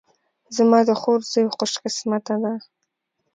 زما 0.55 0.79
د 0.87 0.89
خور 0.99 1.19
زوی 1.31 1.47
خوش 1.55 1.73
قسمته 1.83 2.35
ده 2.43 2.53